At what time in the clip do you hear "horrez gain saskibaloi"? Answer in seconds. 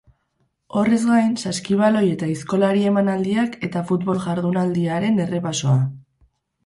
0.79-2.01